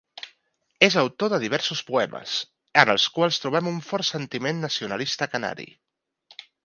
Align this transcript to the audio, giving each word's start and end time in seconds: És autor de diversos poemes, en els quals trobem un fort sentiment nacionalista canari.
És 0.85 0.95
autor 1.01 1.29
de 1.33 1.39
diversos 1.43 1.83
poemes, 1.89 2.33
en 2.83 2.93
els 2.95 3.05
quals 3.19 3.39
trobem 3.45 3.69
un 3.73 3.77
fort 3.91 4.09
sentiment 4.09 4.65
nacionalista 4.67 5.29
canari. 5.35 5.69